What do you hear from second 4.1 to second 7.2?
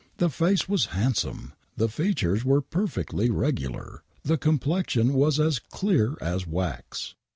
The complexion was as clear as wax